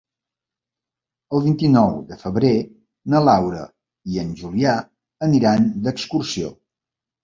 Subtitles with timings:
[1.39, 2.51] El vint-i-nou de febrer
[3.17, 3.63] na Laura
[4.17, 4.77] i en Julià
[5.33, 6.57] aniran d'excursió.